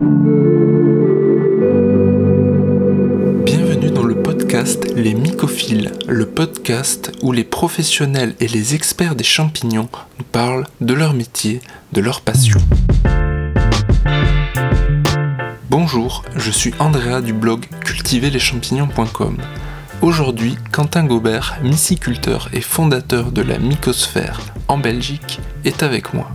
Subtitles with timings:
[0.00, 0.14] Bienvenue
[3.90, 9.88] dans le podcast Les Mycophiles, le podcast où les professionnels et les experts des champignons
[10.20, 11.60] nous parlent de leur métier,
[11.94, 12.60] de leur passion.
[15.68, 19.38] Bonjour, je suis Andrea du blog cultiverleschampignons.com.
[20.00, 24.38] Aujourd'hui, Quentin Gobert, myciculteur et fondateur de la Mycosphère
[24.68, 26.30] en Belgique, est avec moi.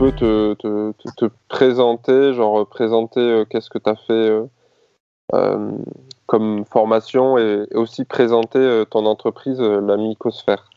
[0.00, 4.46] Peux te, te, te, présenter, genre présenter euh, qu'est-ce que tu as fait euh,
[5.34, 5.72] euh,
[6.24, 10.70] comme formation et, aussi présenter euh, ton entreprise, euh, la Mycosphère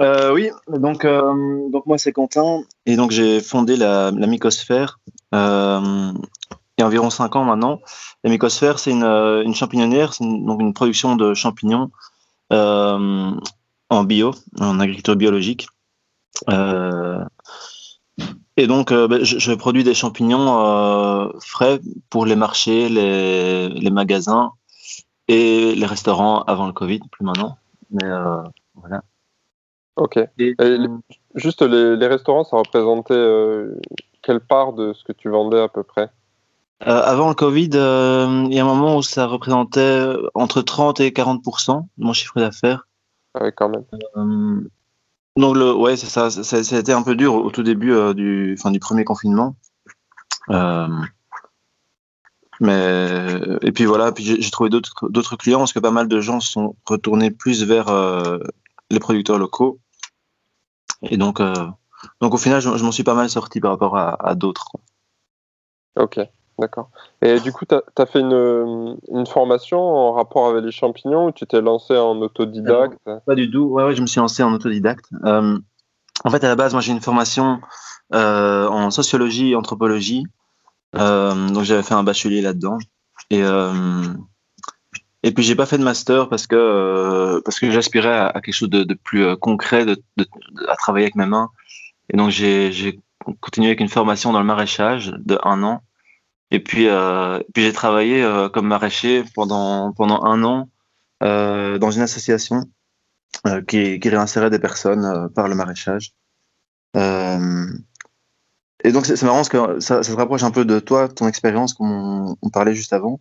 [0.00, 4.98] Oui, donc, donc moi c'est Quentin et donc j'ai fondé la, la Mycosphère
[5.32, 7.80] il y a environ 5 ans maintenant.
[8.24, 11.90] La Mycosphère, c'est une, une, champignon c'est donc une production de champignons
[12.50, 15.68] en bio, en agriculture biologique.
[16.48, 17.24] Euh,
[18.60, 23.70] et donc, euh, ben, je, je, produis des champignons euh, frais pour les marchés, les,
[23.70, 24.52] les, magasins
[25.28, 27.56] et les restaurants avant le Covid, plus maintenant.
[27.90, 28.42] Mais euh,
[28.74, 29.02] voilà.
[29.96, 30.18] Ok.
[30.38, 30.78] Et, et
[31.36, 33.80] juste les, les, restaurants, ça représentait euh,
[34.20, 36.10] quelle part de ce que tu vendais à peu près?
[36.80, 41.82] Avant le Covid, il y a un moment où ça représentait entre 30 et 40%
[41.98, 42.86] de mon chiffre d'affaires.
[43.34, 44.68] Ah oui, quand même.
[45.36, 46.30] Donc le, ouais, c'est ça.
[46.30, 49.56] Ça, a été un peu dur au, tout début euh, du, enfin, du premier confinement.
[50.50, 50.88] Euh,
[52.60, 56.40] mais et puis voilà, puis j'ai trouvé d'autres clients parce que pas mal de gens
[56.40, 58.38] sont retournés plus vers euh,
[58.90, 59.78] les producteurs locaux.
[61.02, 61.40] Et donc
[62.20, 64.72] donc au final, je, je m'en suis pas mal sorti par rapport à, à d'autres.
[65.96, 66.20] Ok.
[66.60, 66.90] D'accord.
[67.22, 71.32] Et du coup, tu as, fait une, une, formation en rapport avec les champignons ou
[71.32, 72.98] tu t'es lancé en autodidacte?
[73.06, 73.64] Alors, Pas du tout.
[73.64, 75.06] Ouais, ouais, je me suis lancé en autodidacte.
[75.24, 75.58] Euh,
[76.22, 77.60] en fait, à la base, moi, j'ai une formation
[78.12, 80.26] euh, en sociologie et anthropologie.
[80.96, 82.76] Euh, donc, j'avais fait un bachelier là-dedans.
[83.30, 83.72] Et, euh,
[85.22, 88.52] et puis, j'ai pas fait de master parce que, euh, parce que j'aspirais à, quelque
[88.52, 89.96] chose de, plus euh, concret, de,
[90.68, 91.48] à travailler avec mes mains.
[92.12, 93.00] Et donc, j'ai
[93.40, 95.82] continué avec une formation dans le maraîchage de un an.
[96.50, 100.68] Et puis, euh, puis j'ai travaillé euh, comme maraîcher pendant, pendant un an
[101.22, 102.64] euh, dans une association
[103.68, 106.12] qui, qui réinsérait des personnes par le maraîchage.
[108.82, 111.74] Et donc, c'est marrant parce que ça, se rapproche un peu de toi, ton expérience,
[111.74, 113.20] comme on, parlait juste avant.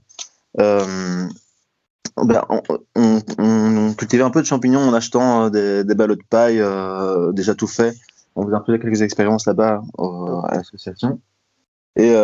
[0.57, 1.29] Ben,
[2.95, 6.63] on, cultivait un peu de champignons en achetant des, des ballots de paille
[7.33, 7.95] déjà tout faits.
[8.35, 11.21] On faisait un peu quelques expériences là-bas à l'association.
[11.95, 12.15] Et,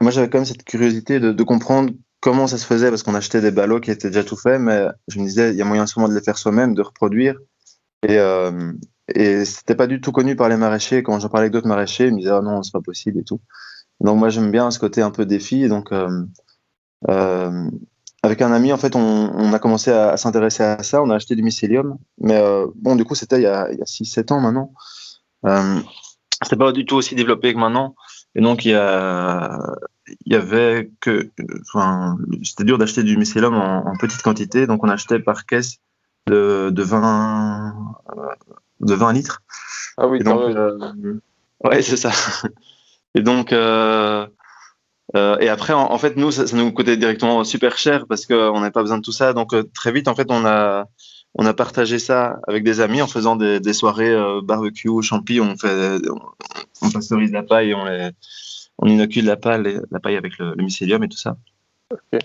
[0.00, 3.14] moi, j'avais quand même cette curiosité de, de, comprendre comment ça se faisait parce qu'on
[3.14, 5.64] achetait des ballots qui étaient déjà tout faits, mais je me disais, il y a
[5.64, 7.36] moyen sûrement de les faire soi-même, de reproduire.
[8.02, 8.72] Et, euh,
[9.14, 11.02] et c'était pas du tout connu par les maraîchers.
[11.02, 13.24] Quand j'en parlais avec d'autres maraîchers, ils me disaient, oh non, c'est pas possible et
[13.24, 13.40] tout.
[14.00, 15.68] Donc, moi, j'aime bien ce côté un peu défi.
[15.68, 16.24] Donc, euh,
[17.08, 17.70] euh,
[18.22, 21.02] avec un ami, en fait, on, on a commencé à, à s'intéresser à ça.
[21.02, 21.96] On a acheté du mycélium.
[22.18, 24.72] Mais euh, bon, du coup, c'était il y a, a 6-7 ans maintenant.
[25.46, 25.80] Euh,
[26.42, 27.94] c'était pas du tout aussi développé que maintenant.
[28.36, 29.58] Et donc, il y, a,
[30.26, 31.30] il y avait que.
[31.62, 34.66] Enfin, c'était dur d'acheter du mycélium en, en, petite quantité.
[34.66, 35.78] Donc, on achetait par caisse
[36.26, 37.74] de, de, 20,
[38.80, 39.42] de 20 litres.
[39.96, 40.78] Ah oui, donc, euh,
[41.64, 42.12] Ouais, c'est ça.
[43.14, 43.52] Et donc.
[43.52, 44.26] Euh,
[45.14, 48.26] euh, et après, en, en, fait, nous, ça, ça, nous coûtait directement super cher parce
[48.26, 49.32] qu'on n'avait pas besoin de tout ça.
[49.32, 50.88] Donc, euh, très vite, en fait, on a,
[51.38, 55.40] on a partagé ça avec des amis en faisant des, des soirées euh, barbecue, champi.
[55.40, 56.20] On fait, on,
[56.82, 58.10] on pasteurise la paille, on, les,
[58.78, 61.36] on inocule la paille, la paille avec le, le mycélium et tout ça.
[61.92, 62.24] Okay.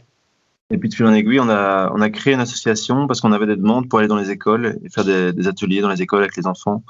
[0.70, 3.34] Et puis de fil en aiguille, on a, on a créé une association parce qu'on
[3.34, 6.02] avait des demandes pour aller dans les écoles et faire des, des ateliers dans les
[6.02, 6.84] écoles avec les enfants.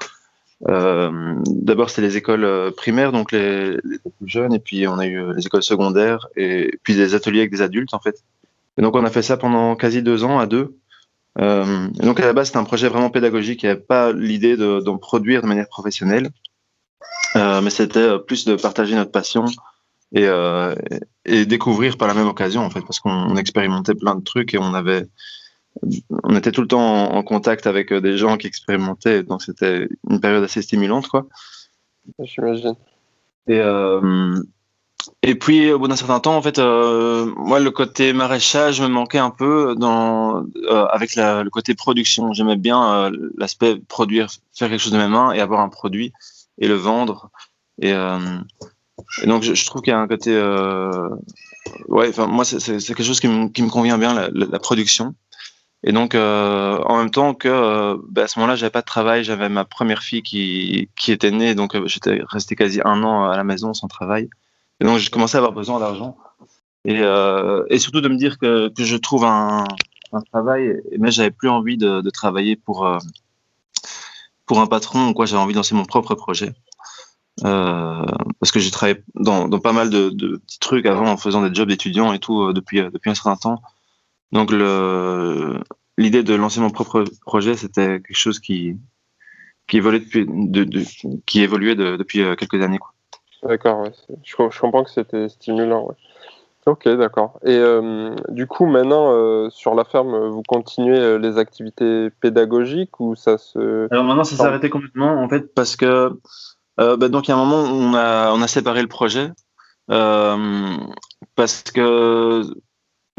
[0.68, 4.98] Euh, D'abord, c'était les écoles euh, primaires, donc les, les, plus jeunes, et puis on
[4.98, 8.22] a eu les écoles secondaires, et puis des ateliers avec des adultes, en fait.
[8.78, 10.76] Et donc, on a fait ça pendant quasi deux ans à deux.
[11.40, 13.62] Euh, donc, à la base, c'était un projet vraiment pédagogique.
[13.62, 16.30] Il n'y avait pas l'idée d'en de, produire de manière professionnelle,
[17.36, 19.46] euh, mais c'était plus de partager notre passion
[20.12, 20.74] et, euh,
[21.24, 24.58] et, découvrir par la même occasion, en fait, parce qu'on expérimentait plein de trucs et
[24.58, 25.06] on avait
[26.22, 29.88] on était tout le temps en, en, contact avec des gens qui expérimentaient, donc c'était
[30.10, 31.26] une période assez stimulante, quoi.
[32.18, 32.74] J'imagine.
[33.46, 34.34] Et, euh,
[35.22, 38.88] et puis, au bout d'un certain temps, en fait, euh, moi, le côté maraîchage me
[38.88, 42.32] manquait un peu dans, euh, avec le côté production.
[42.32, 46.12] J'aimais bien euh, l'aspect produire, faire quelque chose de mes mains et avoir un produit
[46.58, 47.30] et le vendre.
[47.80, 47.92] Et,
[49.26, 50.32] donc, je, trouve qu'il y a un côté.
[51.88, 55.14] ouais, enfin, moi, c'est quelque chose qui me, convient bien, la, production.
[55.84, 59.48] Et donc, en même temps que bah, à ce moment-là, j'avais pas de travail, j'avais
[59.48, 63.44] ma première fille qui, qui était née, donc j'étais resté quasi un an à la
[63.44, 64.28] maison sans travail.
[64.80, 66.16] Donc, j'ai commencé à avoir besoin d'argent.
[66.84, 69.64] Et, euh, et surtout de me dire que, que je trouve un,
[70.30, 72.98] travail, mais j'avais plus envie de, travailler pour, euh,
[74.44, 76.52] pour un patron quoi, j'avais envie de lancer mon propre projet.
[77.44, 78.04] Euh,
[78.40, 81.68] parce que j'ai travaillé dans, pas mal de, petits trucs avant en faisant des jobs
[81.68, 83.62] d'étudiant et tout depuis, depuis un certain temps.
[84.32, 84.52] Donc
[85.96, 88.76] l'idée de lancer mon propre projet, c'était quelque chose qui,
[89.66, 92.80] qui évoluait depuis, quelques années.
[93.42, 93.92] D'accord, ouais,
[94.22, 95.86] je, je, comprends que c'était stimulant.
[95.86, 95.96] Ouais.
[96.66, 97.40] Ok, d'accord.
[97.44, 103.00] Et euh, du coup, maintenant, euh, sur la ferme, vous continuez euh, les activités pédagogiques
[103.00, 103.88] ou ça se...
[103.90, 106.12] Alors maintenant, ça s'est arrêté complètement, en fait, parce que
[106.80, 109.32] euh, bah, donc il y a un moment on a, on a séparé le projet,
[109.88, 112.42] parce que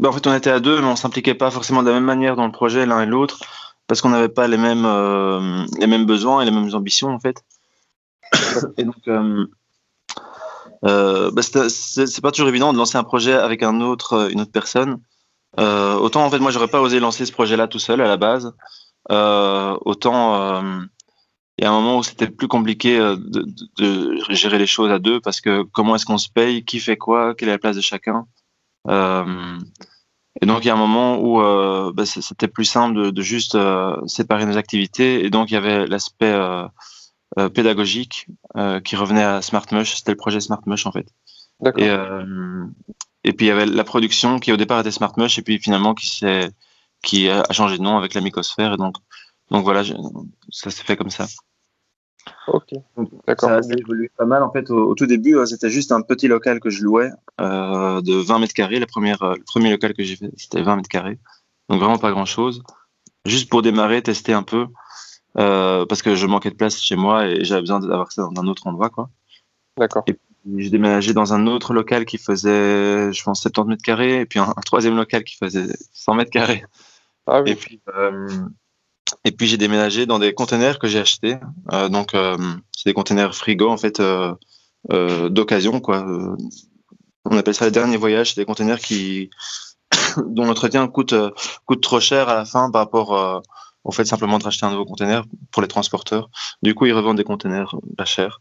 [0.00, 2.04] bah, en fait, on était à deux, mais on s'impliquait pas forcément de la même
[2.04, 3.40] manière dans le projet l'un et l'autre,
[3.86, 4.86] parce qu'on n'avait pas les mêmes,
[5.78, 7.44] les mêmes besoins et les mêmes ambitions, en fait.
[8.78, 9.06] Et donc,
[10.84, 14.52] euh, euh, bah, c'est pas toujours évident de lancer un projet avec autre, une autre
[14.52, 15.00] personne.
[15.56, 18.52] autant, en fait, moi, j'aurais pas osé lancer ce projet-là tout seul à la base.
[19.10, 20.62] autant,
[21.58, 25.20] il y a un moment où c'était plus compliqué de, gérer les choses à deux,
[25.20, 27.82] parce que comment est-ce qu'on se paye, qui fait quoi, quelle est la place de
[27.82, 28.26] chacun.
[28.88, 29.58] Euh,
[30.42, 33.54] et donc il y a un moment où euh, bah, c'était plus simple de, juste
[33.54, 35.24] euh, séparer nos activités.
[35.24, 36.34] Et donc il y avait l'aspect
[37.38, 38.26] euh, euh, pédagogique
[38.56, 39.96] euh, qui revenait à Smart Mush.
[39.96, 41.06] C'était le projet Smart Mush en fait.
[41.78, 41.88] Et,
[43.26, 45.58] et puis il y avait la production qui au départ était Smart Mush et puis
[45.58, 46.50] finalement qui s'est
[47.02, 48.74] qui a changé de nom avec la Mycosphère.
[48.74, 48.96] Et donc
[49.50, 49.94] donc voilà, je,
[50.50, 51.26] ça s'est fait comme ça.
[52.48, 52.70] Ok,
[53.26, 53.50] d'accord.
[53.50, 54.42] Ça a évolué pas mal.
[54.42, 57.10] En fait, au, au tout début, euh, c'était juste un petit local que je louais
[57.40, 58.78] euh, de 20 mètres carrés.
[58.78, 61.18] La première, euh, le premier local que j'ai fait, c'était 20 mètres carrés.
[61.68, 62.62] Donc vraiment pas grand-chose.
[63.26, 64.66] Juste pour démarrer, tester un peu.
[65.36, 68.42] Euh, parce que je manquais de place chez moi et j'avais besoin d'avoir ça dans
[68.42, 68.90] un autre endroit.
[68.90, 69.10] quoi.
[69.76, 70.04] D'accord.
[70.06, 70.16] Et
[70.56, 74.20] j'ai déménagé dans un autre local qui faisait, je pense, 70 mètres carrés.
[74.20, 76.64] Et puis un, un troisième local qui faisait 100 mètres carrés.
[77.26, 77.50] Ah oui.
[77.50, 77.80] Et puis...
[77.96, 78.28] Euh,
[79.24, 81.36] et puis j'ai déménagé dans des containers que j'ai achetés.
[81.72, 82.36] Euh, donc euh,
[82.72, 84.02] c'est des containers frigo en fait
[85.30, 86.06] d'occasion quoi.
[87.24, 88.34] on appelle ça les derniers voyages.
[88.34, 89.30] C'est des containers qui
[90.26, 91.14] dont l'entretien coûte
[91.64, 93.42] coûte trop cher à la fin par rapport
[93.84, 96.30] au fait simplement de racheter un nouveau container pour les transporteurs.
[96.62, 98.40] Du coup ils revendent des containers pas chers.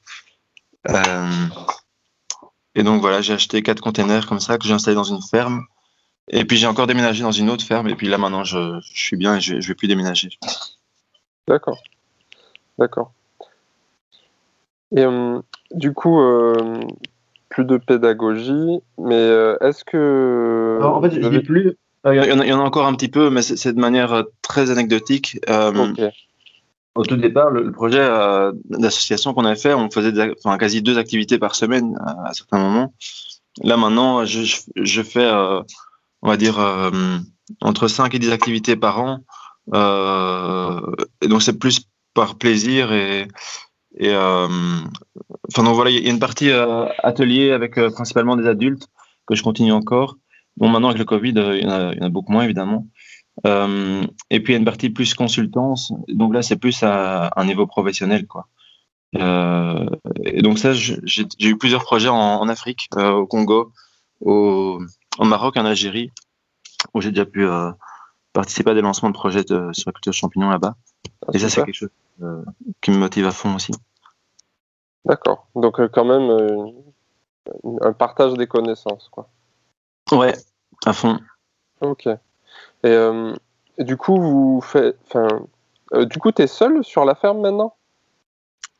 [2.75, 5.65] et donc voilà j'ai acheté quatre containers comme ça que j'ai installés dans une ferme.
[6.29, 9.03] Et puis j'ai encore déménagé dans une autre ferme, et puis là maintenant je, je
[9.03, 10.29] suis bien et je, je vais plus déménager.
[11.47, 11.79] D'accord.
[12.77, 13.11] D'accord.
[14.95, 15.41] Et euh,
[15.71, 16.81] du coup, euh,
[17.49, 20.77] plus de pédagogie, mais euh, est-ce que.
[20.79, 21.77] Alors, en fait, je n'ai plus.
[22.05, 23.79] Il y, en a, il y en a encore un petit peu, mais c'est de
[23.79, 25.39] manière très anecdotique.
[25.47, 26.09] okay.
[26.95, 28.05] Au tout départ, le, le projet
[28.65, 32.33] d'association qu'on avait fait, on faisait des, enfin, quasi deux activités par semaine à, à
[32.33, 32.93] certains moments.
[33.63, 35.29] Là maintenant, je, je, je fais
[36.23, 36.89] on va dire, euh,
[37.61, 39.19] entre 5 et 10 activités par an.
[39.73, 40.79] Euh,
[41.21, 41.81] et donc, c'est plus
[42.13, 43.27] par plaisir et,
[43.97, 44.47] et euh,
[45.49, 48.87] enfin, donc voilà, il y a une partie euh, atelier avec euh, principalement des adultes
[49.27, 50.15] que je continue encore.
[50.57, 52.31] Bon, maintenant, avec le Covid, euh, il y en a, il y en a beaucoup
[52.31, 52.87] moins, évidemment.
[53.45, 55.91] et puis, il y a une partie plus consultance.
[56.07, 58.47] Donc là, c'est plus à, à, un niveau professionnel, quoi.
[59.15, 63.71] et donc ça, j'ai eu plusieurs projets en, en Afrique, au Congo,
[64.21, 64.79] au,
[65.19, 66.11] au Maroc, en Algérie,
[66.93, 67.71] où j'ai déjà pu euh,
[68.33, 70.75] participer à des lancements de projets de, sur la culture champignon là-bas.
[71.27, 71.89] Ah, et ça, c'est quelque chose
[72.21, 72.43] euh,
[72.81, 73.71] qui me motive à fond aussi.
[75.05, 75.47] D'accord.
[75.55, 76.71] Donc, euh, quand même, euh,
[77.81, 79.29] un partage des connaissances, quoi.
[80.15, 80.33] Ouais,
[80.85, 81.19] à fond.
[81.81, 82.07] Ok.
[82.07, 82.17] Et,
[82.85, 83.33] euh,
[83.77, 84.97] et du coup, vous faites.
[85.07, 85.27] Enfin,
[86.05, 87.75] du coup, tu es seul sur la ferme maintenant?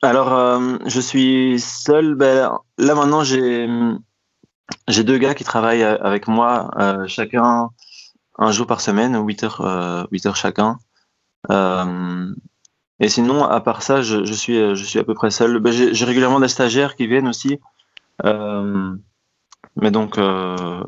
[0.02, 2.16] Alors, je suis seul.
[2.16, 3.68] Ben, là, maintenant, j'ai
[4.88, 7.70] j'ai deux gars qui travaillent avec moi, euh, chacun
[8.38, 10.80] un jour par semaine, 8 heures, euh, 8 heures chacun.
[11.52, 12.34] Euh,
[13.00, 15.60] et sinon, à part ça, je, je, suis, je suis à peu près seul.
[15.60, 17.60] Ben, j'ai régulièrement des stagiaires qui viennent aussi.
[18.24, 18.96] Euh,
[19.76, 20.84] mais donc, euh,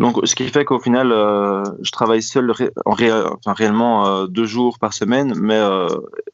[0.00, 4.24] donc, ce qui fait qu'au final, euh, je travaille seul ré en ré enfin, réellement
[4.26, 5.60] deux jours par semaine, mais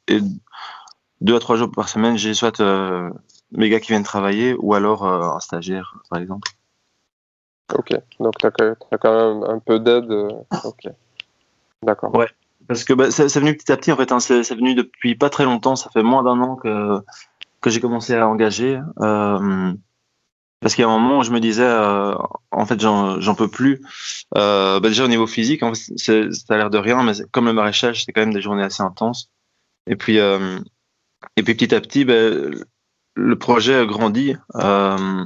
[0.08, 0.20] et
[1.20, 2.60] deux à trois jours par semaine, j'ai soit
[3.52, 6.50] mes gars qui viennent travailler ou alors euh, un stagiaire, par exemple.
[7.74, 10.10] Ok, donc tu as, as, quand même un peu d'aide.
[10.10, 10.30] Euh,
[10.64, 10.88] ok,
[11.82, 12.14] d'accord.
[12.14, 12.28] Ouais,
[12.66, 15.30] parce que bah, c'est venu petit à petit, en fait, hein, c'est venu depuis pas
[15.30, 17.00] très longtemps, ça fait moins d'un an que,
[17.60, 18.80] que j'ai commencé à engager.
[20.60, 22.14] Euh, Parce qu'il y a un moment où je me disais, euh,
[22.50, 23.80] en fait, j'en peux plus.
[24.36, 27.46] Euh, bah déjà au niveau physique, en fait, ça a l'air de rien, mais comme
[27.46, 29.30] le maraîchage, c'est quand même des journées assez intenses.
[29.86, 30.58] Et puis, euh,
[31.36, 32.54] et puis petit à petit, ben,
[33.14, 34.36] le projet grandit.
[34.56, 35.24] Euh,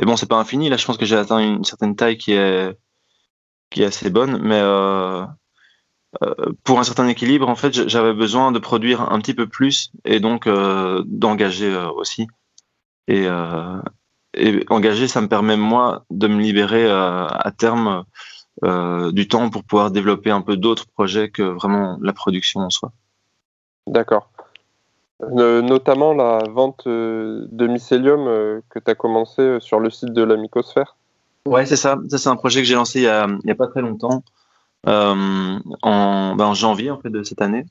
[0.00, 0.68] et bon, c'est pas infini.
[0.68, 2.76] Là, je pense que j'ai atteint une certaine taille qui est,
[3.70, 5.24] qui est assez bonne, mais euh,
[6.22, 9.92] euh pour un certain équilibre, en fait, j'avais besoin de produire un petit peu plus
[10.04, 12.28] et donc euh, d'engager aussi.
[13.08, 13.26] Et,
[14.34, 18.04] et engager, ça me permet moi de me libérer euh, à terme
[18.64, 22.70] euh, du temps pour pouvoir développer un peu d'autres projets que vraiment la production en
[22.70, 22.92] soi.
[23.86, 24.30] D'accord.
[25.20, 30.36] notamment la vente euh, de mycélium que tu as commencé sur le site de la
[30.36, 30.96] Mycosphère.
[31.46, 31.98] Ouais, c'est ça.
[32.08, 34.22] Ça, c'est un projet que j'ai lancé il n'y a, pas très longtemps,
[34.86, 35.56] en,
[36.36, 37.64] ben, en, janvier en fait, de cette année.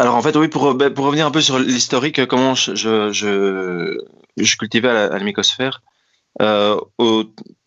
[0.00, 3.12] Alors en fait, oui, pour, ben, pour revenir un peu sur l'historique, comment je, je,
[3.12, 5.82] je, cultivais à la, mycosphère,
[6.40, 6.80] euh,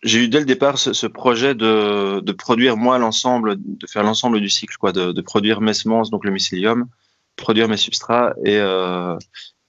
[0.02, 4.42] j'ai eu dès le départ ce, projet de, de, produire moi l'ensemble, de faire l'ensemble
[4.42, 6.88] du cycle, quoi, de, produire mes semences, donc le mycélium,
[7.36, 9.16] produire mes substrats et, euh,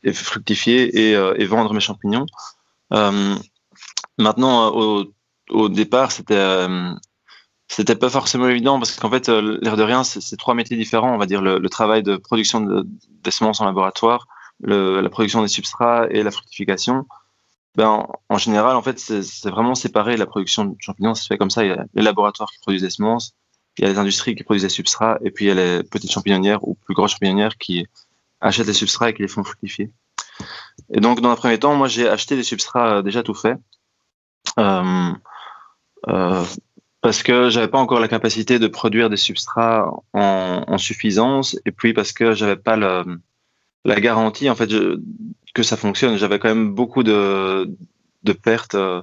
[0.02, 2.24] et fructifier et, euh, et, vendre mes champignons.
[2.94, 3.34] Euh,
[4.16, 5.04] maintenant, au,
[5.50, 6.94] au départ, c'était euh,
[7.76, 11.12] c'était pas forcément évident parce qu'en fait, euh, l'air de rien, c'est trois métiers différents.
[11.12, 12.86] On va dire le, travail de production de,
[13.24, 14.28] des semences en laboratoire,
[14.60, 17.04] la production des substrats et la fructification.
[17.74, 20.16] Ben, en, général, en fait, c'est vraiment séparé.
[20.16, 21.64] La production de champignons, se fait comme ça.
[21.64, 23.34] Il y a les laboratoires qui produisent des semences,
[23.76, 25.82] il y a les industries qui produisent des substrats, et puis il y a les
[25.82, 27.88] petites champignonnières ou plus grosses champignonnières qui
[28.40, 29.90] achètent les substrats et qui les font fructifier.
[30.92, 33.58] Et donc, dans un premier temps, moi, j'ai acheté des substrats euh, déjà tout faits.
[34.60, 35.12] Euh,
[37.04, 41.92] parce que j'avais pas encore la capacité de produire des substrats en, suffisance et puis
[41.92, 44.70] parce que j'avais pas la garantie en fait
[45.54, 46.16] que ça fonctionne.
[46.16, 47.68] J'avais quand même beaucoup de,
[48.42, 49.02] pertes euh,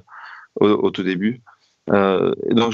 [0.56, 1.44] au, tout début.
[1.92, 2.74] Euh, donc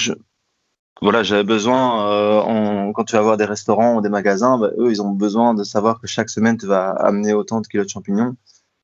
[1.02, 4.92] voilà, j'avais besoin euh, quand tu vas voir des restaurants ou des magasins, bah, eux
[4.92, 7.92] ils ont besoin de savoir que chaque semaine tu vas amener autant de kilos de
[7.92, 8.38] champignons.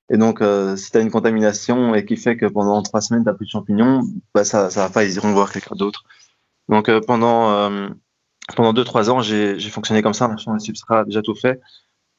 [0.09, 0.43] Et donc,
[0.75, 3.45] si tu as une contamination et qui fait que pendant trois semaines, tu n'as plus
[3.45, 4.01] de champignons,
[4.35, 6.03] bah, ça, ça va pas, ils iront voir quelqu'un d'autre.
[6.69, 7.89] Donc euh, pendant euh,
[8.55, 11.59] pendant deux trois ans, j'ai fonctionné comme ça en achetant des substrats déjà tout fait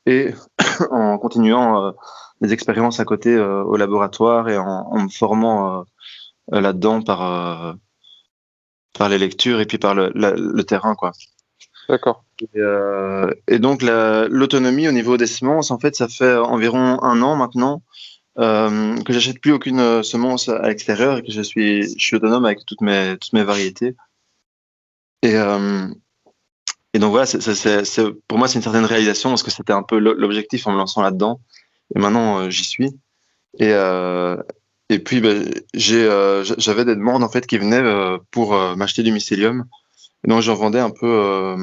[0.07, 0.33] et
[0.91, 1.93] en continuant euh,
[2.41, 5.85] des expériences à côté au laboratoire et en, me formant
[6.49, 7.77] là-dedans par
[8.93, 11.13] par les lectures et puis par le, le terrain quoi.
[11.89, 12.25] D'accord.
[12.41, 12.61] Et,
[13.47, 17.83] et, donc l'autonomie au niveau des semences, en fait, ça fait environ un an maintenant
[18.39, 22.45] euh, que j'achète plus aucune semence à l'extérieur et que je suis, je suis autonome
[22.45, 23.95] avec toutes mes, toutes mes variétés.
[25.25, 25.89] Et, euh,
[26.93, 27.27] et donc voilà,
[28.29, 31.03] pour moi, c'est une certaine réalisation parce que c'était un peu l'objectif en me lançant
[31.03, 31.41] là-dedans.
[31.97, 32.91] Et maintenant, euh, j'y suis.
[33.59, 34.37] Et, euh,
[35.05, 37.83] puis, ben, j'avais des demandes en fait qui venaient
[38.31, 39.65] pour m'acheter du mycélium.
[40.25, 41.57] Et donc, j'en vendais un peu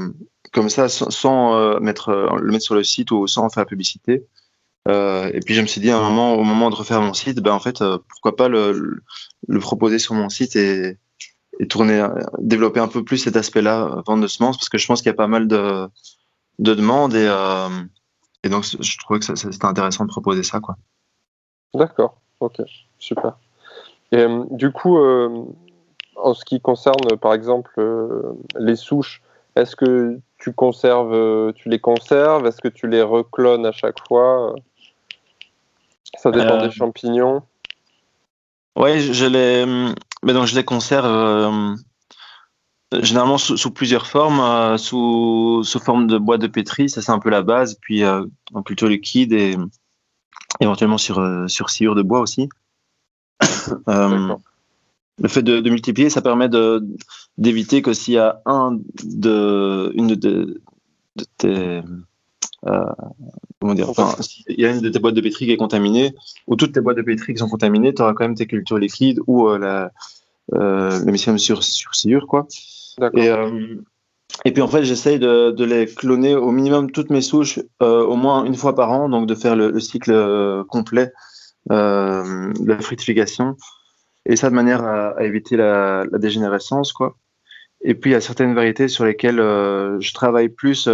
[0.51, 4.25] comme ça, sans, mettre, le mettre sur le site ou sans faire la publicité.
[4.89, 7.39] et puis, je me suis dit à un moment, au moment de refaire mon site,
[7.39, 9.01] ben, en fait, pourquoi pas le,
[9.47, 10.97] le proposer sur mon site et,
[11.61, 12.03] et tourner,
[12.39, 15.11] développer un peu plus cet aspect-là, euh, vente de semences, parce que je pense qu'il
[15.11, 15.87] y a pas mal de,
[16.57, 17.69] de demandes et, euh,
[18.43, 20.59] et donc je trouvais que c'était intéressant de proposer ça.
[20.59, 20.75] quoi.
[21.75, 22.61] D'accord, ok,
[22.97, 23.37] super.
[24.11, 27.79] Et euh, du coup, en ce qui concerne par exemple
[28.57, 29.21] les souches,
[29.55, 32.47] est-ce que tu conserves, tu les conserves?
[32.47, 34.55] Est-ce que tu les reclones à chaque fois?
[36.17, 37.43] Ça dépend des champignons.
[38.75, 41.75] Oui, je les, mais donc je les conserve euh,
[43.01, 47.19] généralement sous, plusieurs formes, euh, sous, sous forme de boîte de pétri, ça c'est un
[47.19, 49.55] peu la base, puis euh, en culture liquide et
[50.59, 52.49] éventuellement sur, sur sciure de bois aussi.
[53.87, 56.49] le fait de, de, multiplier, ça permet
[57.37, 60.61] d'éviter que s'il y a un de, une de,
[61.15, 61.81] de tes
[62.67, 62.85] euh,
[63.61, 64.15] comment dire, enfin,
[64.47, 66.13] il y a une de tes boîtes de pétri qui est contaminée,
[66.47, 68.79] ou toutes tes boîtes de pétri qui sont contaminées, tu auras quand même tes cultures
[68.79, 69.91] liquides ou euh, la,
[70.55, 72.47] euh, le mycélium sur, sur sciure, quoi.
[73.13, 73.75] Et, euh,
[74.43, 78.03] et puis en fait, j'essaye de, de, les cloner au minimum toutes mes souches euh,
[78.03, 81.11] au moins une fois par an, donc de faire le, le cycle euh, complet
[81.69, 83.55] de la fructification.
[84.25, 87.15] Et ça de manière à, à éviter la, la, dégénérescence, quoi.
[87.83, 90.87] Et puis il y a certaines variétés sur lesquelles je travaille plus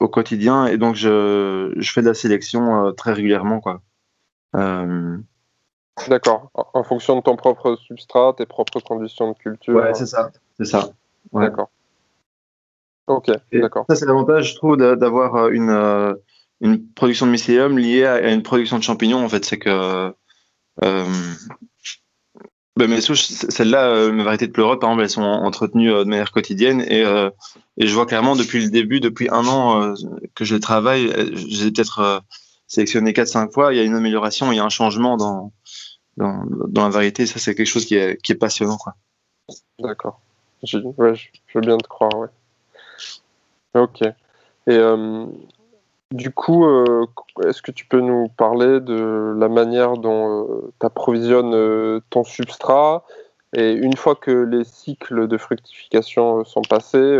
[0.00, 3.80] au quotidien et donc je, je fais de la sélection euh, très régulièrement quoi.
[4.56, 5.16] Euh...
[6.06, 6.50] D'accord.
[6.54, 9.74] En fonction de ton propre substrat, tes propres conditions de culture.
[9.74, 10.30] Ouais, c'est ça.
[10.56, 10.90] C'est ça.
[11.32, 11.70] D'accord.
[13.08, 13.84] Ok, d'accord.
[13.88, 16.16] Ça, c'est l'avantage, je trouve, d'avoir euh, une,
[16.60, 19.24] une production de mycélium liée à une production de champignons.
[19.24, 20.14] En fait, c'est que
[22.76, 26.30] Ben, mes souches, celles-là, mes variétés de pleurotes, par exemple, elles sont entretenues de manière
[26.30, 27.02] quotidienne et,
[27.78, 29.94] et je vois clairement depuis le début, depuis un an
[30.34, 32.22] que je travaille, j'ai peut-être
[32.66, 35.52] sélectionné 4-5 fois, il y a une amélioration, il y a un changement dans,
[36.18, 37.26] dans, la variété.
[37.26, 38.78] Ça, c'est quelque chose qui est, passionnant.
[39.78, 40.20] D'accord.
[40.62, 42.28] Je, veux bien te croire.
[43.74, 44.02] Ok.
[44.02, 44.12] Et
[44.68, 45.26] euh,
[46.12, 47.06] du coup, euh,
[47.46, 53.04] est-ce que tu peux nous parler de la manière dont euh, tu approvisionnes ton substrat?
[53.54, 57.18] Et une fois que les cycles de fructification sont passés,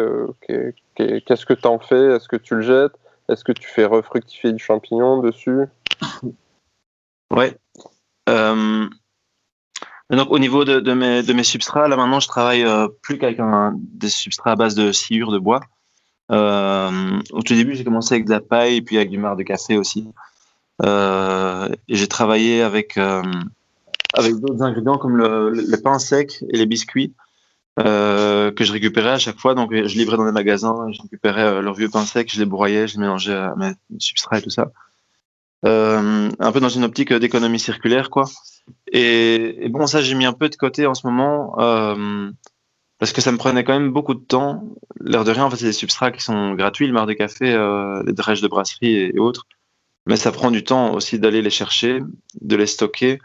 [0.95, 2.15] qu'est-ce que tu en fais?
[2.15, 2.93] Est-ce que tu le jettes?
[3.29, 5.67] Est-ce que tu fais refructifier du champignon dessus?
[7.31, 7.55] Ouais.
[10.11, 12.65] Donc au niveau de, mes, substrats, là maintenant je travaille
[13.03, 13.39] plus qu'avec
[13.75, 15.61] des substrats à base de sciure de bois.
[16.31, 19.39] Euh, au tout début, j'ai commencé avec de la paille et puis avec du marc
[19.39, 20.09] de café aussi.
[20.85, 23.23] Euh, j'ai travaillé avec, euh,
[24.15, 27.15] avec d'autres ingrédients comme le, le, pain sec et les biscuits
[27.79, 29.55] euh, que je récupérais à chaque fois.
[29.55, 32.47] Donc, je livrais dans des magasins, je récupérais euh, leur vieux pain sec, je les
[32.47, 34.73] broyais, je les mélangeais à mes substrats et tout ça.
[35.65, 38.25] Euh, un peu dans une optique d'économie circulaire, quoi.
[38.93, 41.55] Et, bon, ça, j'ai mis un peu de côté en ce moment.
[41.61, 42.31] Euh,
[42.99, 44.65] parce que ça me prenait quand même beaucoup de temps.
[45.01, 47.47] L'air de rien, en fait, c'est des substrats qui sont gratuits, le mar de café,
[48.05, 49.47] les drèches de brasserie et, autres.
[50.07, 52.01] Mais ça prend du temps aussi d'aller les chercher,
[52.41, 53.21] de les stocker.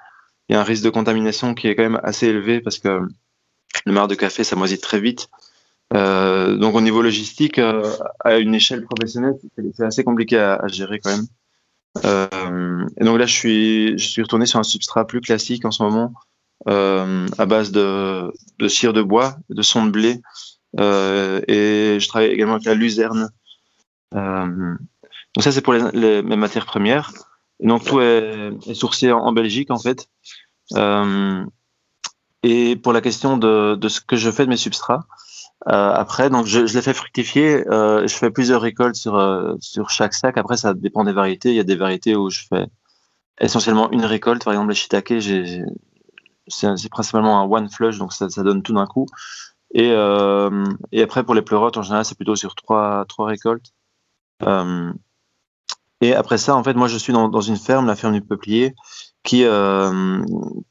[0.53, 3.01] Il y a un risque de contamination qui est quand même assez élevé parce que
[3.88, 5.27] le mar de café, ça moisit très vite.
[5.95, 9.33] Euh, donc au niveau logistique, euh, à une échelle professionnelle,
[9.74, 11.25] c'est assez compliqué à, gérer quand même.
[12.05, 16.13] Euh, et donc là, je suis, retourné sur un substrat plus classique en ce moment,
[16.69, 18.31] euh, à base de,
[18.67, 20.22] cire de bois, de son de blé.
[20.79, 23.31] Euh, et je travaille également avec la luzerne.
[24.13, 24.75] Euh,
[25.36, 27.12] donc ça, c'est pour les, matières premières.
[27.63, 30.10] Et donc tout est, sourcé en, Belgique, en fait.
[30.75, 31.46] Euh,
[32.43, 35.05] et pour la question de, ce que je fais de mes substrats,
[35.70, 37.65] euh, après, donc je, les fais fructifier.
[37.70, 40.38] Euh, je fais plusieurs récoltes sur sur chaque sac.
[40.38, 41.50] Après, ça dépend des variétés.
[41.50, 42.67] Il y a des variétés où je fais
[43.39, 44.43] essentiellement une récolte.
[44.43, 45.13] Par exemple, les shiitake,
[46.48, 49.06] c'est principalement un one flush, donc ça, ça donne tout d'un coup.
[49.73, 49.91] Et,
[50.91, 53.71] et, après, pour les pleurotes, en général, c'est plutôt sur trois, trois récoltes.
[56.04, 58.22] Euh, et après ça, en fait, moi, je suis dans, une ferme, la ferme du
[58.22, 58.74] Peuplier,
[59.24, 60.24] qui, euh,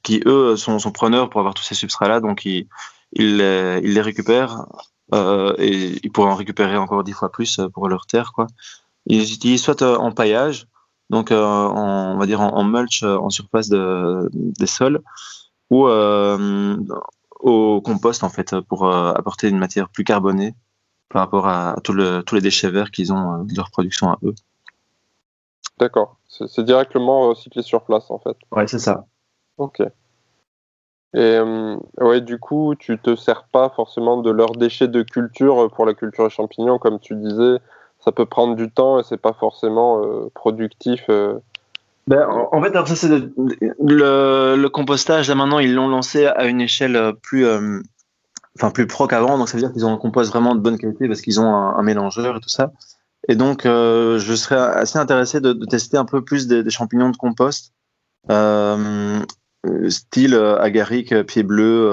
[0.02, 2.20] qui eux, sont, preneurs pour avoir tous ces substrats-là.
[2.20, 2.68] Donc, ils,
[3.12, 4.66] ils, les, ils les récupèrent
[5.14, 8.32] euh, et ils pourraient en récupérer encore dix fois plus pour leur terre.
[8.32, 8.46] Quoi.
[9.06, 10.66] Ils utilisent soit euh, en paillage,
[11.10, 15.02] donc on va dire en, mulch en surface de, des sols,
[15.72, 16.76] ou euh,
[17.40, 20.54] au compost en fait pour euh, apporter une matière plus carbonée
[21.08, 24.34] par rapport à tous les déchets verts qu'ils ont euh, de leur production à eux.
[25.78, 26.16] D'accord.
[26.28, 28.36] C'est directement recyclé sur place en fait.
[28.50, 29.06] Ouais, c'est ça.
[29.58, 29.80] Ok.
[31.14, 35.70] Et euh, ouais, du coup, tu te sers pas forcément de leurs déchets de culture
[35.74, 37.58] pour la culture des champignons, comme tu disais.
[37.98, 41.04] Ça peut prendre du temps et c'est pas forcément euh, productif.
[41.08, 41.38] Euh,
[42.08, 45.28] ben, en fait, alors ça, c'est le, compostage.
[45.28, 47.80] Là, maintenant, ils l'ont lancé à une échelle euh, plus, euh,
[48.56, 49.38] enfin, plus pro qu'avant.
[49.38, 51.54] Donc, ça veut dire qu'ils ont un compost vraiment de bonne qualité parce qu'ils ont
[51.54, 52.72] un, un, mélangeur et tout ça.
[53.28, 56.70] Et donc, euh, je serais assez intéressé de, de, tester un peu plus des, des
[56.70, 57.72] champignons de compost,
[58.30, 59.20] euh,
[59.88, 61.90] style agaric, pied bleu,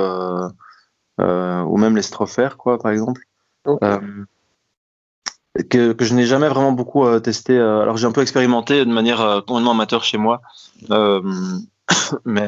[1.19, 3.21] ou même les strophères, quoi, par exemple.
[3.65, 3.99] Okay
[5.69, 7.57] que, que je n'ai jamais vraiment beaucoup euh, testé.
[7.57, 10.41] Euh, alors j'ai un peu expérimenté de manière euh, complètement amateur chez moi,
[10.91, 11.21] euh,
[12.25, 12.47] mais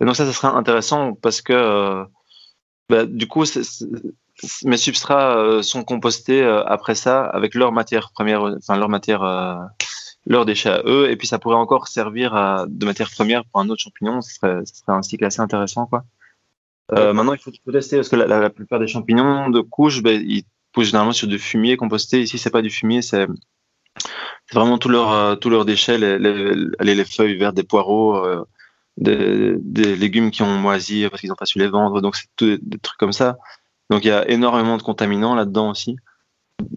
[0.00, 2.04] donc ça, ça serait intéressant parce que
[2.88, 4.12] bah, du coup, c est, c est,
[4.64, 9.22] mes substrats sont compostés après ça avec leur matière première, enfin leur matière,
[10.26, 13.60] leurs déchets à eux, et puis ça pourrait encore servir à, de matière première pour
[13.60, 14.20] un autre champignon.
[14.20, 16.04] Ce serait, ce serait un cycle assez intéressant, quoi.
[16.92, 19.50] Euh, maintenant, il faut, il faut tester parce que la, la, la, plupart des champignons
[19.50, 22.22] de couche, ben, ils poussent généralement sur du fumier composté.
[22.22, 23.26] Ici, c'est pas du fumier, c'est
[24.52, 28.42] vraiment tous leurs euh, tous leurs déchets, les, les, les, feuilles vertes des poireaux, euh,
[28.96, 32.00] des, des, légumes qui ont moisi parce qu'ils n'ont pas su les vendre.
[32.00, 33.36] Donc, c'est des, des, trucs comme ça.
[33.90, 35.96] Donc, il y a énormément de contaminants là-dedans aussi.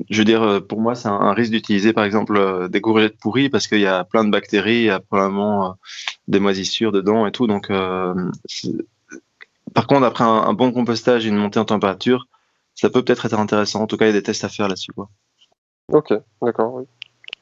[0.09, 3.17] Je veux dire, euh, pour moi, c'est un, risque d'utiliser par exemple euh, des courgettes
[3.17, 5.73] pourries parce qu'il y a plein de bactéries, il y a probablement euh,
[6.27, 7.47] des moisissures dedans et tout.
[7.47, 7.69] Donc,
[9.73, 12.27] par contre, après un, bon compostage et une montée en température,
[12.75, 13.81] ça peut peut-être être intéressant.
[13.81, 14.91] En tout cas, il y a des tests à faire là-dessus.
[15.89, 16.83] Ok, d'accord.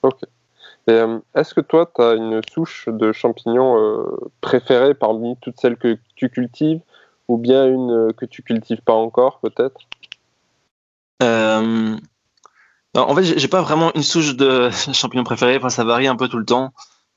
[0.04, 0.22] Ok.
[0.88, 4.08] Est-ce que toi, tu as une souche de champignons
[4.42, 6.82] préférée parmi toutes celles que tu cultives?
[7.30, 9.82] Ou bien une euh, que tu cultives pas encore, peut-être?
[11.22, 11.96] Euh,
[12.96, 15.58] En fait, j'ai pas vraiment une souche de champignons préférée.
[15.58, 16.74] Enfin, ça varie un peu tout le temps.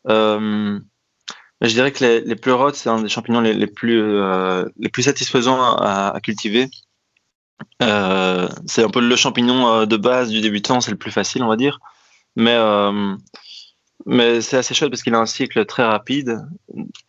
[0.08, 0.78] Euh,
[1.62, 5.02] Je dirais que les, les pleurotes, c'est un des champignons les, plus, euh, les plus
[5.02, 6.68] satisfaisants à, cultiver.
[7.80, 11.56] C'est un peu le champignon de base du débutant, c'est le plus facile, on va
[11.56, 11.78] dire.
[12.36, 12.58] Mais,
[14.04, 16.44] mais c'est assez chouette parce qu'il a un cycle très rapide.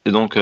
[0.05, 0.37] Et donc,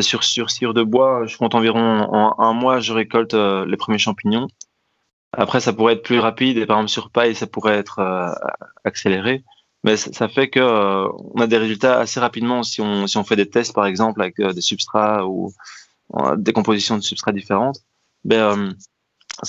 [0.00, 3.98] sur, sur cire de bois, je compte environ en un mois, je récolte les premiers
[3.98, 4.48] champignons.
[5.32, 8.00] Après, ça pourrait être plus rapide et par exemple sur paille, ça pourrait être
[8.84, 9.44] accéléré.
[9.84, 10.60] Mais ça fait que
[11.34, 14.20] on a des résultats assez rapidement si on, si on fait des tests, par exemple,
[14.22, 15.52] avec des substrats ou
[16.36, 17.78] des compositions de substrats différentes
[18.26, 18.74] ben,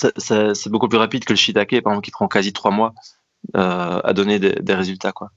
[0.04, 2.94] euh, c'est beaucoup plus rapide que le shiitake, par exemple, qui prend quasi trois mois
[3.56, 5.12] euh, à donner des, des, résultats.
[5.12, 5.30] Quoi.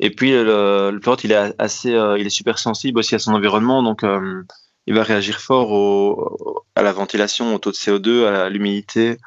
[0.00, 3.32] Et puis, le, le il est assez, euh, il est super sensible aussi à son
[3.32, 4.42] environnement, donc euh,
[4.86, 9.18] il va réagir fort à la ventilation, au taux de CO2, à l'humidité,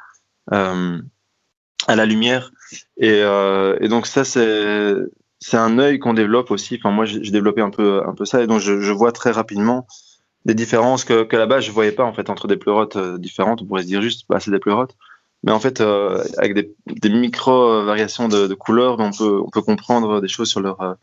[0.52, 0.98] euh,
[1.86, 2.50] à la lumière.
[2.96, 3.22] Et,
[3.88, 4.96] donc, ça, c'est
[5.46, 6.78] c'est un œil qu'on développe aussi.
[6.80, 9.86] Enfin, moi, j'ai développé un peu, un peu ça, et donc je, vois très rapidement
[10.46, 13.62] des différences que, que là-bas je voyais pas en fait entre des pleurotes euh, différentes.
[13.62, 14.96] On pourrait se dire juste bah c'est des pleurotes,
[15.44, 19.10] mais en fait euh, avec des, des micro variations de, de couleurs, on
[19.50, 20.96] peut comprendre des choses sur leur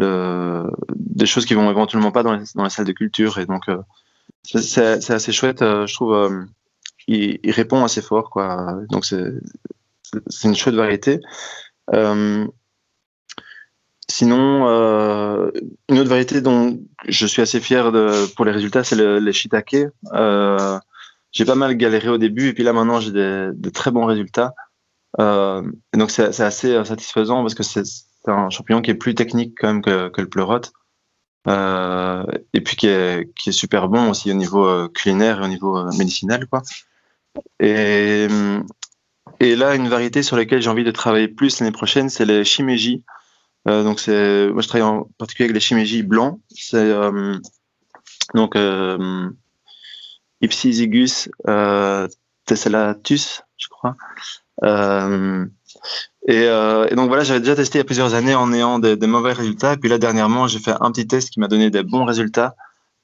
[0.00, 3.78] euh, des choses qui vont éventuellement pas dans les salles de culture et donc euh,
[4.42, 5.60] c'est assez chouette.
[5.60, 6.46] je trouve
[7.06, 8.78] il, répond assez fort quoi.
[8.88, 9.28] Donc c'est
[10.44, 11.20] une chouette variété.
[14.10, 14.66] Sinon,
[15.90, 17.92] une autre variété dont je suis assez fier
[18.34, 19.76] pour les résultats, c'est le, les shiitake.
[21.32, 24.54] J'ai pas mal galéré au début et puis là maintenant j'ai de très bons résultats.
[25.20, 25.62] Euh,
[25.94, 27.82] donc c'est assez satisfaisant parce que c'est
[28.26, 30.72] un champignon qui est plus technique quand même que, le pleurote.
[31.46, 35.78] Euh, et puis qui est, super bon aussi au niveau euh, culinaire et au niveau
[35.78, 36.46] euh, médicinal.
[36.46, 36.62] Quoi.
[37.60, 38.28] Et,
[39.40, 43.02] là, une variété sur laquelle j'ai envie de travailler plus l'année prochaine, c'est les shimeji.
[43.66, 46.40] Euh, donc moi je travaille en particulier avec les shimeji blancs.
[46.74, 47.38] Euh,
[48.34, 48.54] donc
[50.40, 52.08] Ipsizygus euh,
[52.46, 53.96] tessellatus, je crois.
[54.64, 55.46] Euh,
[56.26, 58.78] et, euh, et, donc voilà, j'avais déjà testé il y a plusieurs années en ayant
[58.78, 59.74] des, des mauvais résultats.
[59.74, 62.54] Et puis là dernièrement, j'ai fait un petit test qui m'a donné des bons résultats.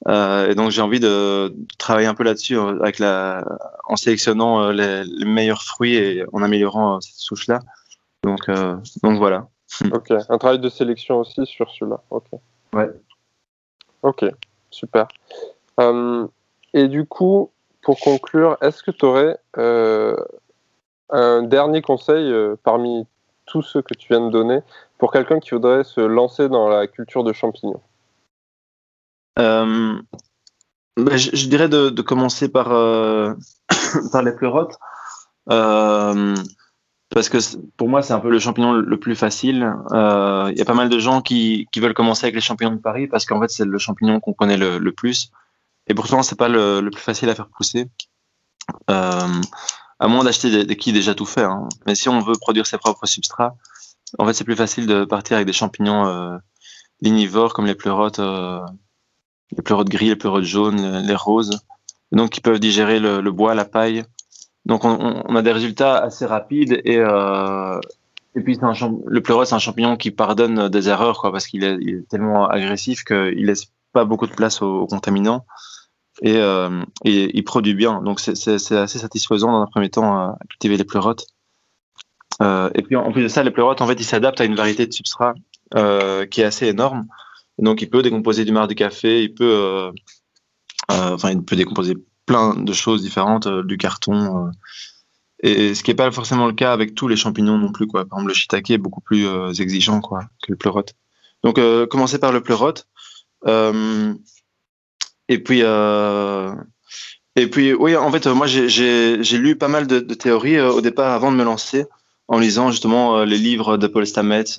[0.07, 3.43] Euh, et donc j'ai envie de, travailler un peu là-dessus avec la,
[3.85, 7.59] en sélectionnant les, les, meilleurs fruits et en améliorant cette souche-là.
[8.23, 8.49] Donc,
[9.03, 9.47] donc voilà.
[9.93, 12.01] Ok, un travail de sélection aussi sur celui-là.
[12.09, 12.25] Ok.
[12.73, 12.89] Ouais.
[14.03, 14.25] Ok,
[14.69, 15.07] super.
[16.75, 20.15] Et du coup, pour conclure, est-ce que tu aurais euh,
[21.09, 23.07] un dernier conseil euh, parmi
[23.47, 24.59] tous ceux que tu viens de donner
[24.97, 27.81] pour quelqu'un qui voudrait se lancer dans la culture de champignons?
[29.37, 32.69] Ben, je, dirais de, commencer par,
[34.23, 34.77] les pleurotes
[37.15, 37.37] parce que
[37.77, 39.73] pour moi, c'est un peu le champignon le plus facile.
[39.91, 42.81] Il euh, y a pas mal de gens qui, veulent commencer avec les champignons de
[42.81, 45.31] Paris parce qu'en fait, c'est le champignon qu'on connaît le, plus.
[45.87, 47.87] Et pourtant, c'est pas le, plus facile à faire pousser.
[48.89, 49.41] Euh,
[49.99, 51.43] à moins d'acheter des, des, déjà tout fait.
[51.43, 51.69] Hein.
[51.85, 53.55] Mais si on veut produire ses propres substrats,
[54.17, 56.37] en fait, c'est plus facile de partir avec des champignons euh,
[57.01, 58.59] lignivores comme les pleurotes, euh,
[59.55, 61.59] les pleurotes gris, les pleurotes jaunes, les roses,
[62.11, 64.03] donc qui peuvent digérer le, bois, la paille
[64.65, 67.79] donc on, a des résultats assez rapides et euh,
[68.35, 68.73] et puis un
[69.05, 72.47] le pleurote c'est un champignon qui pardonne des erreurs quoi parce qu'il est, est, tellement
[72.47, 75.45] agressif qu'il laisse pas beaucoup de place aux, contaminants
[76.21, 80.37] et, euh, et, il produit bien donc c'est assez satisfaisant dans un premier temps à
[80.49, 81.25] cultiver les pleurotes
[82.41, 84.55] euh, et puis en plus de ça les pleurotes en fait ils s'adaptent à une
[84.55, 85.33] variété de substrats
[85.75, 87.07] euh, qui est assez énorme
[87.57, 89.91] donc il peut décomposer du marc de café il peut euh,
[90.91, 94.47] euh, enfin il peut décomposer plein de choses différentes, euh, du carton.
[94.47, 94.51] Euh,
[95.43, 97.87] et ce qui n'est pas forcément le cas avec tous les champignons non plus.
[97.87, 98.05] Quoi.
[98.05, 100.95] Par exemple, le shiitake est beaucoup plus euh, exigeant quoi, que le pleurote.
[101.43, 102.87] Donc, euh, commencer par le pleurote.
[103.47, 104.13] Euh,
[105.27, 106.53] et puis, euh,
[107.35, 111.31] et puis, oui, en fait, moi, j'ai lu pas mal de, théories au départ avant
[111.31, 111.85] de me lancer,
[112.27, 114.57] en lisant justement les livres de Paul Stamets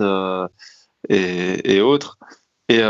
[1.08, 2.18] et, et, autres.
[2.68, 2.82] Et,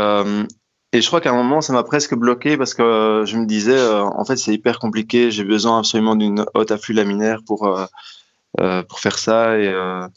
[0.93, 3.45] et je crois qu'à un moment, ça m'a presque bloqué parce que euh, je me
[3.45, 5.31] disais, euh, en fait, c'est hyper compliqué.
[5.31, 7.85] J'ai besoin absolument d'une haute afflux laminaire pour, euh,
[8.61, 9.59] euh pour faire ça.
[9.59, 10.07] Et, euh,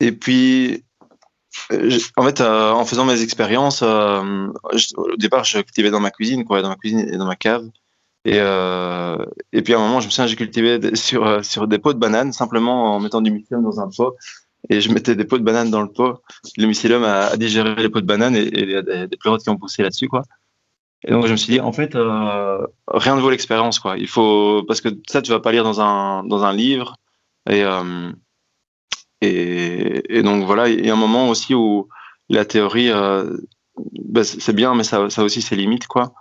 [0.00, 0.84] et puis,
[2.16, 6.68] en fait, en faisant mes expériences, au départ, je cultivais dans ma cuisine, quoi, dans
[6.68, 7.66] ma cuisine et dans ma cave.
[8.24, 11.92] Et, et puis à un moment, je me souviens, j'ai cultivé sur, sur des pots
[11.92, 14.16] de bananes, simplement en mettant du mycélium dans un pot
[14.68, 16.22] et je mettais des pots de banane dans le pot.
[16.56, 19.48] Le mycélium a, digéré les pots de banane et il y a des, pleurotes qui
[19.50, 20.22] ont poussé là-dessus, quoi.
[21.02, 23.96] Et donc je me suis dit, en fait, euh, rien ne vaut l'expérience, quoi.
[23.96, 26.96] Il faut parce que ça, tu vas pas lire dans un dans un livre.
[27.48, 28.12] Et euh,
[29.20, 31.88] et, et donc voilà, il y a un moment aussi où
[32.28, 33.36] la théorie, euh,
[34.04, 36.12] bah, c'est bien, mais ça, ça aussi ses limites, quoi.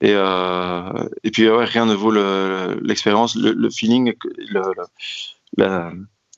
[0.00, 2.12] Et, euh, et puis ouais, rien ne vaut
[2.80, 4.62] l'expérience, le, le, feeling, le,
[5.56, 5.92] la,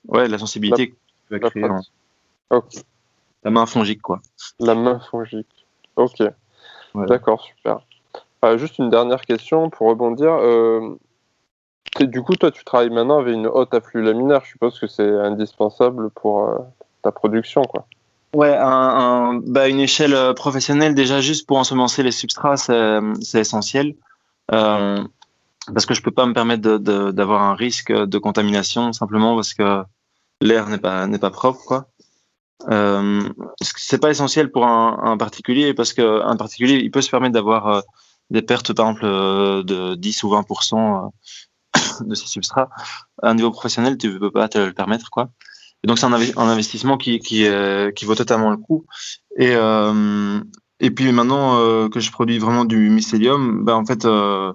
[0.08, 0.94] ouais, la sensibilité que
[1.28, 1.64] tu vas créer.
[3.42, 4.20] La main fongique, quoi.
[4.58, 5.66] La main fongique.
[5.96, 6.22] Ok.
[6.94, 7.80] D'accord, super.
[8.44, 10.32] Euh, juste une dernière question pour rebondir.
[12.00, 14.42] Euh, du coup, toi, tu travailles maintenant avec une haute afflux laminaire.
[14.44, 16.58] Je suppose que c'est indispensable pour euh,
[17.02, 17.86] ta production, quoi.
[18.32, 23.96] Ouais, un, bah, une échelle professionnelle, déjà juste pour ensemencer les substrats, c'est essentiel.
[24.48, 29.82] parce que je peux pas me permettre d'avoir un risque de contamination simplement parce que
[30.40, 31.86] l'air n'est pas, n'est pas propre, quoi.
[32.70, 33.22] Euh,
[33.62, 37.82] c'est pas essentiel pour un, un particulier parce qu'un particulier, il peut se permettre d'avoir
[38.30, 40.44] des pertes, par exemple, de 10 ou 20
[42.00, 42.70] de ces substrats.
[43.22, 45.30] À un niveau professionnel, tu ne peux pas te le permettre, quoi.
[45.84, 47.46] Donc c'est un, investissement qui, qui,
[47.96, 48.84] qui, vaut totalement le coup.
[49.38, 50.38] Et, euh,
[50.80, 54.52] et puis maintenant euh, que je produis vraiment du mycélium, ben en fait, euh,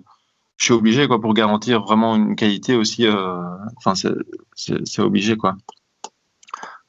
[0.58, 3.06] je suis obligé quoi pour garantir vraiment une qualité aussi.
[3.06, 3.38] Euh,
[3.78, 3.94] enfin,
[4.56, 5.56] c'est obligé quoi.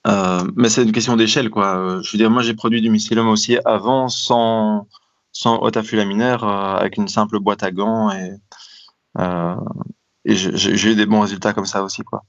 [0.06, 2.00] Euh, mais c'est une question d'échelle quoi.
[2.02, 4.88] Je veux dire, moi j'ai produit du mycélium aussi avant sans
[5.32, 8.30] sans haute afflux laminaire avec une simple boîte à gants et
[10.26, 12.24] et j'ai eu des bons résultats comme ça aussi, quoi.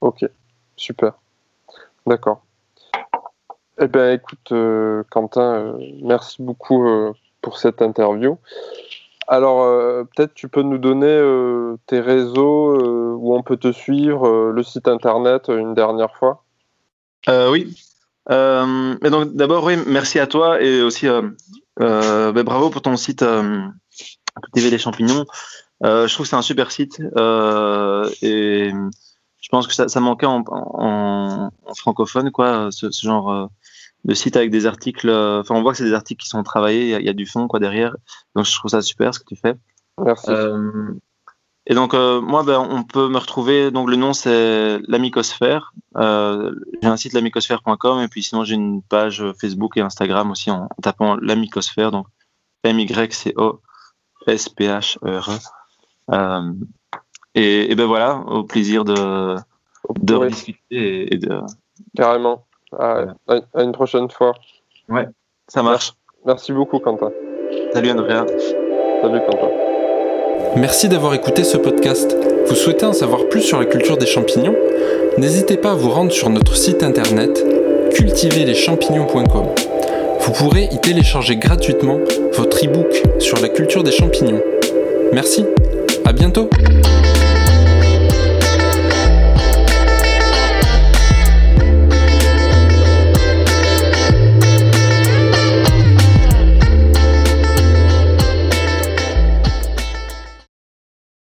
[0.00, 0.28] Ok,
[0.76, 1.14] super.
[2.06, 2.42] D'accord.
[3.80, 8.38] Eh bien, écoute, euh, Quentin, euh, merci beaucoup euh, pour cette interview.
[9.28, 11.20] Alors, peut-être tu peux nous donner
[11.86, 16.44] tes réseaux où on peut te suivre, le site internet une dernière fois
[17.26, 17.76] Oui.
[18.30, 21.08] mais donc, d'abord, oui, merci à toi et aussi
[21.76, 23.24] ben, bravo pour ton site
[24.54, 25.26] TV les champignons.
[25.84, 28.72] Euh, je trouve que c'est un super site euh, et
[29.40, 33.46] je pense que ça, ça manquait en, en, en, francophone, quoi, ce, ce genre euh,
[34.04, 35.10] de site avec des articles.
[35.10, 37.26] Enfin, on voit que c'est des articles qui sont travaillés, il y, y, a du
[37.26, 37.94] fond, quoi, derrière.
[38.34, 39.54] Donc, je trouve ça super ce que tu fais.
[39.98, 40.30] Merci.
[40.30, 40.92] Euh,
[41.66, 43.70] et donc, moi, ben, on peut me retrouver.
[43.70, 45.74] Donc, le nom, c'est l'amicosphère.
[45.94, 50.68] j'ai un site l'amicosphère.com et puis sinon, j'ai une page Facebook et Instagram aussi en,
[50.82, 51.90] tapant l'amicosphère.
[51.90, 52.06] Donc,
[52.64, 55.38] M-Y-C-O-S-P-H-E-R-E.
[56.12, 56.52] Euh,
[57.34, 59.36] et, et, ben voilà, au plaisir de,
[60.00, 61.40] de discuter et, de.
[61.96, 62.44] Carrément.
[62.72, 64.32] À, à, une prochaine fois.
[64.88, 65.06] Ouais,
[65.48, 65.92] ça marche.
[66.24, 67.10] Merci beaucoup, Quentin.
[67.72, 68.26] Salut, Andrea.
[69.02, 69.48] Salut, Quentin.
[70.56, 72.16] Merci d'avoir écouté ce podcast.
[72.46, 74.56] Vous souhaitez en savoir plus sur la culture des champignons?
[75.18, 77.44] N'hésitez pas à vous rendre sur notre site internet
[77.94, 79.46] cultiverleschampignons.com.
[80.20, 81.98] Vous pourrez y télécharger gratuitement
[82.34, 84.42] votre e-book sur la culture des champignons.
[85.12, 85.44] Merci
[86.06, 86.48] à bientôt